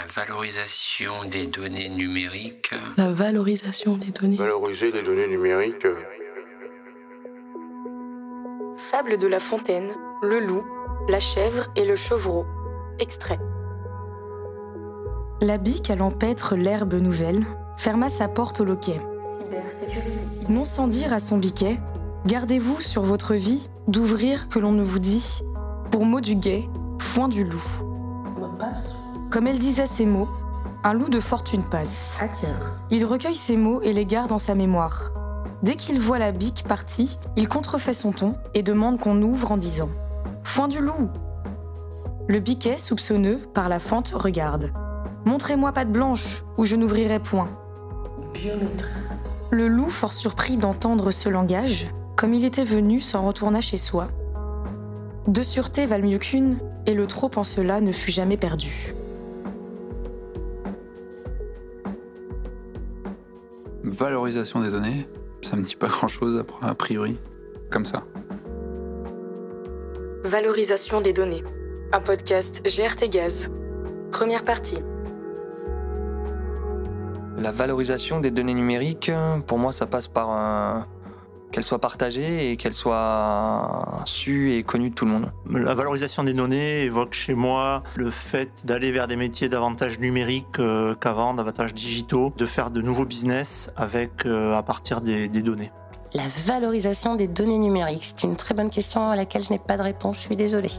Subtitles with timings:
[0.00, 2.72] La valorisation des données numériques.
[2.96, 4.36] La valorisation des données.
[4.36, 5.86] Valoriser les données numériques.
[8.78, 9.90] Fable de La Fontaine,
[10.22, 10.64] le loup,
[11.10, 12.46] la chèvre et le chevreau.
[12.98, 13.38] Extrait.
[15.42, 17.44] La bique à l'empêtre l'herbe nouvelle
[17.76, 19.02] ferma sa porte au loquet.
[20.48, 21.78] Non sans dire à son biquet,
[22.24, 25.42] gardez-vous sur votre vie d'ouvrir que l'on ne vous dit,
[25.90, 26.64] pour mot du guet,
[27.00, 27.62] foin du loup.
[29.30, 30.28] Comme elle disait ces mots,
[30.82, 32.18] un loup de fortune passe.
[32.90, 35.12] Il recueille ces mots et les garde en sa mémoire.
[35.62, 39.56] Dès qu'il voit la bique partie, il contrefait son ton et demande qu'on ouvre en
[39.56, 39.88] disant
[40.42, 41.10] Foin du loup
[42.26, 44.72] Le biquet, soupçonneux, par la fente, regarde.
[45.24, 47.48] Montrez-moi patte blanche, ou je n'ouvrirai point.
[49.50, 54.08] Le loup, fort surpris d'entendre ce langage, comme il était venu, s'en retourna chez soi.
[55.28, 58.94] Deux sûretés valent mieux qu'une, et le trop en cela ne fut jamais perdu.
[63.90, 65.08] Valorisation des données,
[65.42, 67.16] ça me dit pas grand chose a priori,
[67.70, 68.04] comme ça.
[70.22, 71.42] Valorisation des données,
[71.92, 73.50] un podcast GRT Gaz.
[74.12, 74.78] Première partie.
[77.36, 79.10] La valorisation des données numériques,
[79.48, 80.86] pour moi, ça passe par un,
[81.52, 85.32] qu'elle soit partagée et qu'elle soit sue et connue de tout le monde.
[85.50, 90.58] La valorisation des données évoque chez moi le fait d'aller vers des métiers davantage numériques
[90.58, 95.42] euh, qu'avant, davantage digitaux, de faire de nouveaux business avec euh, à partir des, des
[95.42, 95.70] données.
[96.12, 99.76] La valorisation des données numériques, c'est une très bonne question à laquelle je n'ai pas
[99.76, 100.70] de réponse, je suis désolée.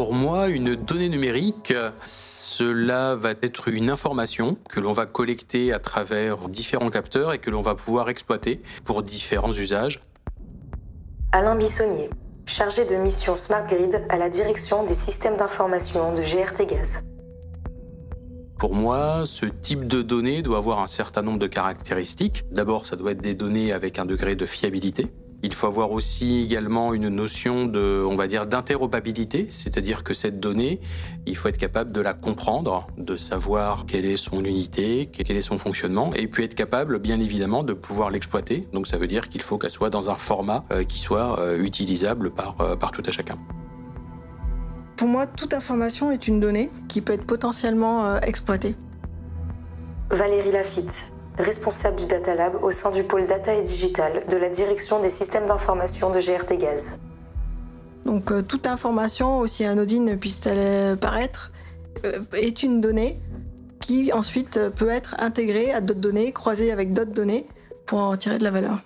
[0.00, 1.74] Pour moi, une donnée numérique,
[2.06, 7.50] cela va être une information que l'on va collecter à travers différents capteurs et que
[7.50, 10.00] l'on va pouvoir exploiter pour différents usages.
[11.32, 12.08] Alain Bissonnier,
[12.46, 17.00] chargé de mission Smart Grid à la direction des systèmes d'information de GRT Gaz.
[18.58, 22.44] Pour moi, ce type de données doit avoir un certain nombre de caractéristiques.
[22.50, 25.08] D'abord, ça doit être des données avec un degré de fiabilité.
[25.42, 30.38] Il faut avoir aussi également une notion de, on va dire, d'interopabilité, c'est-à-dire que cette
[30.38, 30.80] donnée,
[31.24, 35.42] il faut être capable de la comprendre, de savoir quelle est son unité, quel est
[35.42, 38.68] son fonctionnement, et puis être capable, bien évidemment, de pouvoir l'exploiter.
[38.74, 41.62] Donc ça veut dire qu'il faut qu'elle soit dans un format euh, qui soit euh,
[41.62, 43.36] utilisable par, euh, par tout à chacun.
[44.96, 48.74] Pour moi, toute information est une donnée qui peut être potentiellement exploitée.
[50.10, 54.48] Valérie Lafitte, responsable du Data Lab au sein du pôle Data et Digital de la
[54.48, 56.92] direction des systèmes d'information de GRT Gaz.
[58.04, 61.50] Donc euh, toute information, aussi anodine puisse-t-elle paraître,
[62.04, 63.18] euh, est une donnée
[63.80, 67.46] qui ensuite euh, peut être intégrée à d'autres données, croisée avec d'autres données
[67.86, 68.78] pour en retirer de la valeur.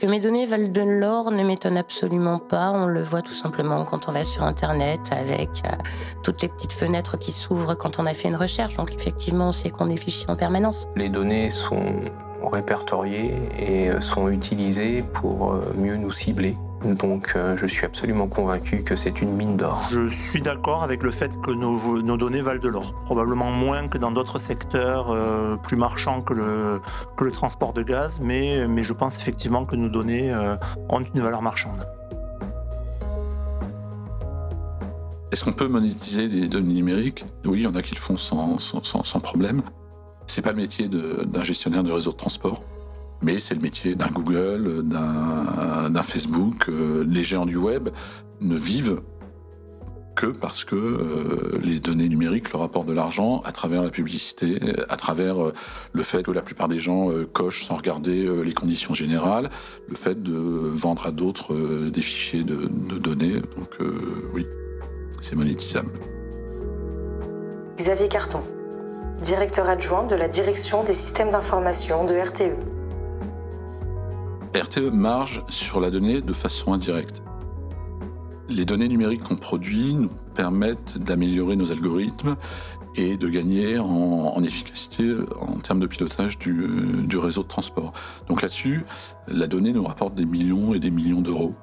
[0.00, 2.70] Que mes données valent de l'or ne m'étonne absolument pas.
[2.70, 5.76] On le voit tout simplement quand on va sur Internet avec euh,
[6.22, 8.78] toutes les petites fenêtres qui s'ouvrent quand on a fait une recherche.
[8.78, 10.88] Donc effectivement, on sait qu'on est fichier en permanence.
[10.96, 12.00] Les données sont
[12.50, 16.56] répertoriées et euh, sont utilisées pour euh, mieux nous cibler.
[16.84, 19.86] Donc je suis absolument convaincu que c'est une mine d'or.
[19.90, 22.94] Je suis d'accord avec le fait que nos, nos, données valent de l'or.
[23.04, 26.80] Probablement moins que dans d'autres secteurs euh, plus marchands que le,
[27.16, 30.56] que le transport de gaz, mais, mais je pense effectivement que nos données euh,
[30.88, 31.86] ont une valeur marchande.
[35.32, 37.24] Est-ce qu'on peut monétiser les données numériques?
[37.44, 39.62] Oui, il y en a qui le font sans, sans, sans, sans problème.
[40.26, 42.62] C'est pas le métier d'un gestionnaire de réseau de transport
[43.22, 46.68] mais c'est le métier d'un Google, d'un Facebook.
[46.68, 47.90] Euh, les géants du web
[48.40, 49.02] ne vivent
[50.16, 54.58] que parce que euh, les données numériques leur apportent de l'argent à travers la publicité,
[54.88, 55.52] à travers euh,
[55.92, 59.50] le fait que la plupart des gens cochent sans regarder les conditions générales,
[59.88, 61.54] le fait de vendre à d'autres
[61.88, 63.40] des fichiers de, de, données.
[63.56, 63.78] Donc
[64.34, 64.46] oui,
[65.20, 65.90] c'est monétisable.
[67.78, 68.40] Xavier Carton,
[69.22, 72.79] directeur adjoint de la direction des systèmes d'information de RTE.
[74.54, 77.22] RTE marge sur la donnée de façon indirecte.
[78.48, 82.36] Les données numériques qu'on produit nous permettent d'améliorer nos algorithmes
[82.96, 86.66] et de gagner en, efficacité en termes de pilotage du,
[87.04, 87.92] du réseau de transport.
[88.28, 88.84] Donc là-dessus,
[89.28, 91.54] la donnée nous rapporte des millions et des millions d'euros.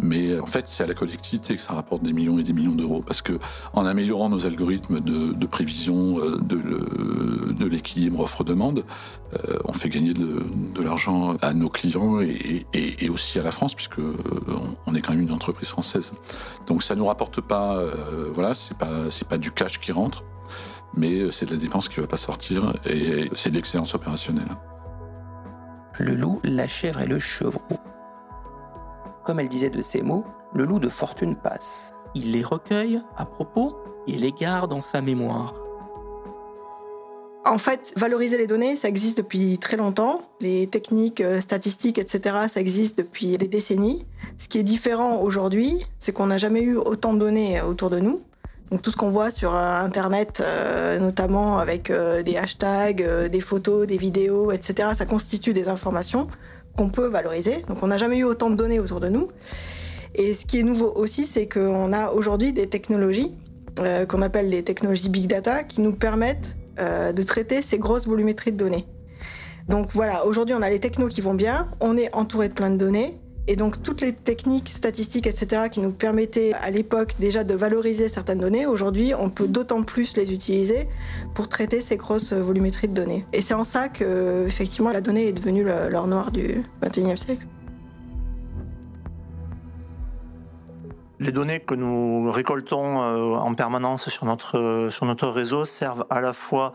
[0.00, 2.74] Mais en fait, c'est à la collectivité que ça rapporte des millions et des millions
[2.74, 3.00] d'euros.
[3.06, 3.38] Parce que
[3.72, 8.84] en améliorant nos algorithmes de, prévision de, de l'équilibre offre-demande,
[9.32, 10.44] euh, on fait gagner de,
[10.82, 14.00] l'argent à nos clients et, aussi à la France, puisque
[14.86, 16.12] on est quand même une entreprise française.
[16.66, 20.24] Donc ça nous rapporte pas, euh, voilà, c'est pas pas du cash qui rentre,
[20.94, 24.48] mais c'est de la dépense qui va pas sortir et c'est de l'excellence opérationnelle.
[25.98, 27.62] Le loup, la chèvre et le chevreau.
[29.24, 30.24] Comme elle disait de ces mots,
[30.54, 31.94] le loup de fortune passe.
[32.14, 33.76] Il les recueille à propos
[34.06, 35.54] et les garde en sa mémoire.
[37.46, 40.22] En fait, valoriser les données, ça existe depuis très longtemps.
[40.40, 44.06] Les techniques euh, statistiques, etc., ça existe depuis des décennies.
[44.38, 47.98] Ce qui est différent aujourd'hui, c'est qu'on n'a jamais eu autant de données autour de
[47.98, 48.20] nous.
[48.70, 53.86] Donc tout ce qu'on voit sur euh, Internet, euh, notamment avec des hashtags, des photos,
[53.86, 56.28] des vidéos, etc., ça constitue des informations
[56.76, 57.62] qu'on peut valoriser.
[57.68, 59.28] Donc on n'a jamais eu autant de données autour de nous.
[60.14, 63.32] Et ce qui est nouveau aussi, c'est qu'on a aujourd'hui des technologies
[64.08, 68.52] qu'on appelle les technologies big data qui nous permettent euh, de traiter ces grosses volumétries
[68.52, 68.86] de données.
[69.68, 72.70] Donc voilà, aujourd'hui on a les technos qui vont bien, on est entouré de plein
[72.70, 77.44] de données, et donc toutes les techniques statistiques, etc., qui nous permettaient à l'époque déjà
[77.44, 80.88] de valoriser certaines données, aujourd'hui on peut d'autant plus les utiliser
[81.34, 83.24] pour traiter ces grosses volumétries de données.
[83.32, 87.46] Et c'est en ça que effectivement la donnée est devenue l'or noir du 21e siècle.
[91.20, 96.20] Les données que nous récoltons euh, en permanence sur notre, sur notre réseau servent à
[96.20, 96.72] la fois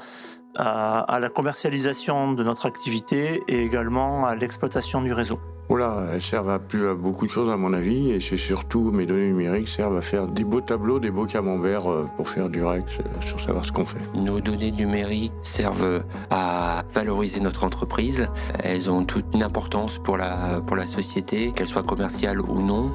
[0.55, 5.39] à, la commercialisation de notre activité et également à l'exploitation du réseau.
[5.69, 8.89] Voilà, elles servent à, plus, à beaucoup de choses à mon avis et c'est surtout
[8.89, 12.49] mes données numériques servent à faire des beaux tableaux, des beaux camemberts euh, pour faire
[12.49, 13.99] du Rex euh, sur savoir ce qu'on fait.
[14.15, 18.29] Nos données numériques servent à valoriser notre entreprise.
[18.63, 22.89] Elles ont toute une importance pour la, pour la société, qu'elle soit commerciale ou non.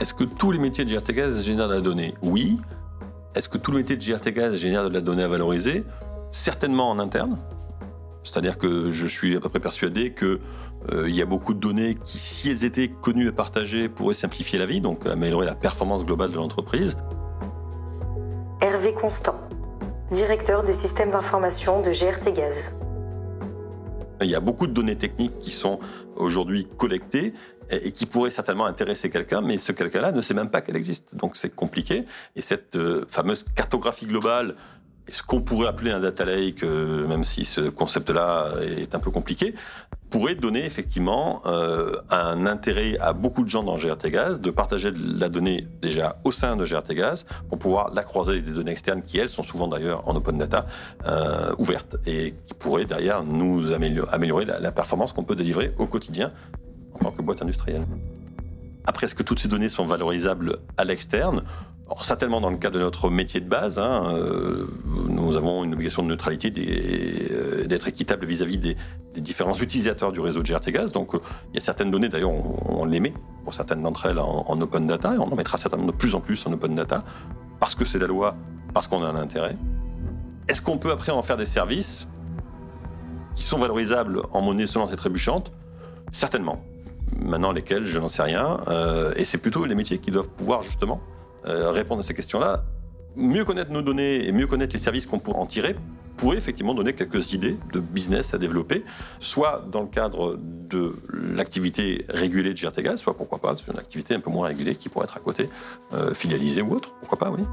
[0.00, 2.14] Est-ce que tous les métiers de GRTGaz génèrent de la donnée?
[2.22, 2.58] Oui.
[3.34, 5.84] Est-ce que tous les métiers de GRTGaz génèrent de la donnée à valoriser?
[6.32, 7.36] Certainement en interne.
[8.26, 10.38] C'est-à-dire que je suis à peu près persuadé qu'il
[10.92, 14.58] euh, y a beaucoup de données qui, si elles étaient connues et partagées, pourraient simplifier
[14.58, 16.96] la vie, donc améliorer la performance globale de l'entreprise.
[18.60, 19.36] Hervé Constant,
[20.10, 22.74] directeur des systèmes d'information de GRT Gaz.
[24.22, 25.78] Il y a beaucoup de données techniques qui sont
[26.16, 27.34] aujourd'hui collectées
[27.70, 31.14] et qui pourrait certainement intéresser quelqu'un, mais ce quelqu'un-là ne sait même pas qu'elle existe.
[31.16, 32.04] Donc c'est compliqué.
[32.34, 34.54] Et cette euh, fameuse cartographie globale,
[35.08, 39.10] ce qu'on pourrait appeler un data lake, euh, même si ce concept-là est un peu
[39.10, 39.54] compliqué,
[40.10, 44.92] pourrait donner effectivement euh, un intérêt à beaucoup de gens dans GRT Gaz de partager
[44.92, 48.72] la donnée déjà au sein de GRT Gaz pour pouvoir la croiser avec des données
[48.72, 50.66] externes qui, elles, sont souvent d'ailleurs en open data
[51.58, 56.30] ouvertes et qui pourraient derrière nous améliorer, la performance qu'on peut délivrer au quotidien
[56.94, 57.82] en tant que boîte industrielle.
[58.86, 61.42] Après, est-ce que toutes ces données sont valorisables à l'externe?
[61.86, 64.66] Alors, certainement dans le cas de notre métier de base, hein, euh,
[65.08, 66.52] nous avons une obligation de neutralité
[67.30, 68.76] euh, d'être équitable vis-à-vis des,
[69.14, 70.90] différents utilisateurs du réseau de GRT Gaz.
[70.90, 71.20] Donc euh,
[71.52, 74.88] il y a certaines données, d'ailleurs, on, les met pour certaines d'entre elles en, open
[74.88, 77.04] data, et on en mettra certainement de plus en plus en open data,
[77.60, 78.34] parce que c'est la loi,
[78.74, 79.56] parce qu'on a un intérêt.
[80.48, 82.08] Est-ce qu'on peut après en faire des services
[83.36, 85.52] qui sont valorisables en monnaie sonnante et trébuchante?
[86.10, 86.64] Certainement.
[87.16, 88.58] Maintenant, lesquels, je n'en sais rien.
[89.16, 91.00] Et c'est plutôt les métiers qui doivent pouvoir justement
[91.46, 92.64] répondre à ces questions-là.
[93.16, 95.76] Mieux connaître nos données et mieux connaître les services qu'on pourrait en tirer
[96.16, 98.84] pourrait effectivement donner quelques idées de business à développer,
[99.18, 104.20] soit dans le cadre de l'activité régulée de GRTGAS, soit pourquoi pas, une activité un
[104.20, 105.48] peu moins régulée qui pourrait être à côté,
[105.92, 107.44] euh, filialisée ou autre, pourquoi pas, oui.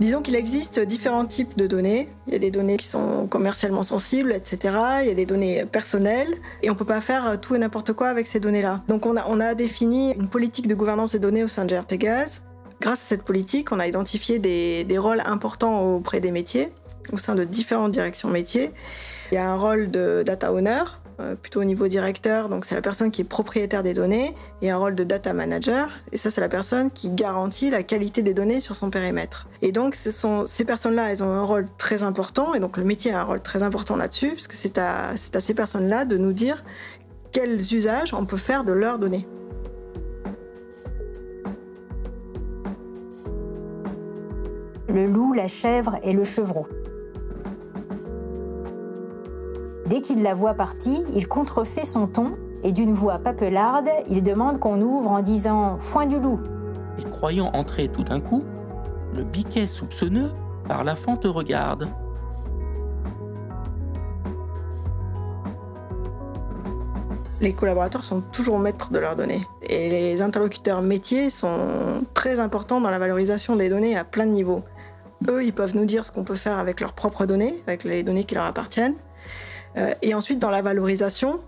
[0.00, 2.08] Disons qu'il existe différents types de données.
[2.26, 4.74] Il y a des données qui sont commercialement sensibles, etc.
[5.02, 6.34] Il y a des données personnelles.
[6.62, 8.82] Et on ne peut pas faire tout et n'importe quoi avec ces données-là.
[8.88, 12.42] Donc on a, défini une politique de gouvernance des données au sein de GRT Gaz.
[12.80, 16.72] Grâce à cette politique, on a identifié des, des rôles importants auprès des métiers,
[17.12, 18.70] au sein de différentes directions métiers.
[19.30, 20.82] Il y a un rôle de data owner,
[21.42, 24.76] plutôt au niveau directeur, donc c'est la personne qui est propriétaire des données, et un
[24.76, 28.60] rôle de data manager, et ça c'est la personne qui garantit la qualité des données
[28.60, 29.48] sur son périmètre.
[29.62, 33.20] Et donc ces personnes-là, elles ont un rôle très important, et donc le métier a
[33.20, 36.32] un rôle très important là-dessus, parce que c'est à, c'est à ces personnes-là de nous
[36.32, 36.64] dire
[37.32, 39.26] quels usages on peut faire de leurs données.
[44.88, 46.66] Le loup, la chèvre et le chevreau.
[49.90, 54.60] Dès qu'il la voit partie, il contrefait son ton et d'une voix papelarde, il demande
[54.60, 56.38] qu'on ouvre en disant Foin du loup.
[56.96, 58.44] Et croyant entrer tout d'un coup,
[59.16, 60.30] le biquet soupçonneux
[60.68, 61.88] par la fente regarde.
[67.40, 69.44] Les collaborateurs sont toujours maîtres de leurs données.
[69.62, 71.58] Et les interlocuteurs métiers sont
[72.14, 74.62] très importants dans la valorisation des données à plein de niveaux.
[75.28, 78.04] Eux, ils peuvent nous dire ce qu'on peut faire avec leurs propres données, avec les
[78.04, 78.94] données qui leur appartiennent.
[79.76, 81.40] Euh, et ensuite, dans la valorisation,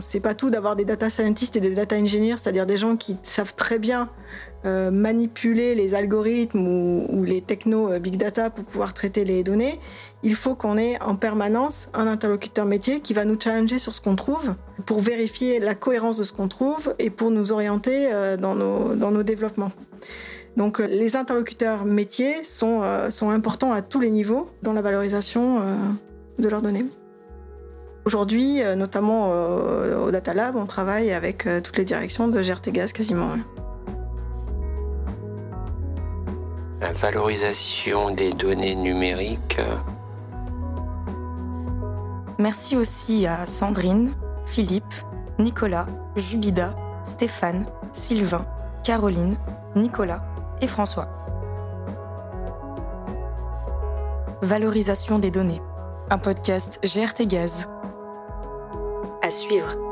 [0.00, 3.18] c'est pas tout d'avoir des data scientists et des data engineers, c'est-à-dire des gens qui
[3.22, 4.08] savent très bien
[4.64, 9.78] euh, manipuler les algorithmes ou, les techno big data pour pouvoir traiter les données,
[10.22, 14.00] il faut qu'on ait en permanence un interlocuteur métier qui va nous challenger sur ce
[14.00, 14.54] qu'on trouve
[14.86, 19.10] pour vérifier la cohérence de ce qu'on trouve et pour nous orienter dans nos, dans
[19.10, 19.72] nos développements.
[20.56, 25.60] Donc les interlocuteurs métiers sont, sont importants à tous les niveaux dans la valorisation
[26.38, 26.86] de leurs données.
[28.04, 32.42] Aujourd'hui, euh, notamment euh, au Data Lab, on travaille avec euh, toutes les directions de
[32.42, 33.28] GRT quasiment.
[36.80, 39.60] La valorisation des données numériques.
[42.40, 44.12] Merci aussi à Sandrine,
[44.46, 44.94] Philippe,
[45.38, 48.44] Nicolas, Jubida, Stéphane, Sylvain,
[48.82, 49.36] Caroline,
[49.76, 50.24] Nicolas
[50.60, 51.06] et François.
[54.42, 55.62] Valorisation des données,
[56.10, 57.68] un podcast GRT Gaz.
[59.32, 59.91] Suivre.